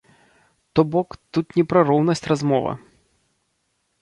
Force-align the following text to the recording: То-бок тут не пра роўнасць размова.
То-бок 0.79 1.17
тут 1.39 1.47
не 1.59 1.63
пра 1.73 1.79
роўнасць 1.91 2.27
размова. 2.33 2.71